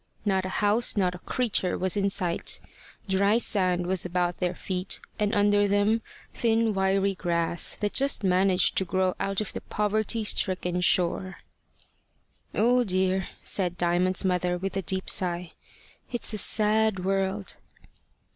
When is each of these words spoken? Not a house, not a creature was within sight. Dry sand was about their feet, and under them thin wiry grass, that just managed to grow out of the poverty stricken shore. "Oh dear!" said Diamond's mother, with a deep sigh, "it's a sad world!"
Not 0.25 0.45
a 0.47 0.59
house, 0.65 0.97
not 0.97 1.13
a 1.13 1.19
creature 1.19 1.77
was 1.77 1.95
within 1.95 2.09
sight. 2.09 2.59
Dry 3.07 3.37
sand 3.37 3.85
was 3.85 4.03
about 4.03 4.37
their 4.37 4.55
feet, 4.55 4.99
and 5.19 5.31
under 5.35 5.67
them 5.67 6.01
thin 6.33 6.73
wiry 6.73 7.13
grass, 7.13 7.75
that 7.81 7.93
just 7.93 8.23
managed 8.23 8.75
to 8.79 8.83
grow 8.85 9.13
out 9.19 9.41
of 9.41 9.53
the 9.53 9.61
poverty 9.61 10.23
stricken 10.23 10.81
shore. 10.81 11.35
"Oh 12.55 12.83
dear!" 12.83 13.27
said 13.43 13.77
Diamond's 13.77 14.25
mother, 14.25 14.57
with 14.57 14.75
a 14.75 14.81
deep 14.81 15.07
sigh, 15.07 15.51
"it's 16.11 16.33
a 16.33 16.39
sad 16.39 17.05
world!" 17.05 17.57